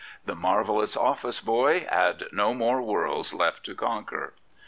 The 0.25 0.33
marvellous' 0.33 0.97
office 0.97 1.39
boy' 1.41 1.81
had 1.91 2.23
no 2.31 2.55
more 2.55 2.81
worlds 2.81 3.35
left 3.35 3.63
to 3.65 3.75
conquer. 3.75 4.33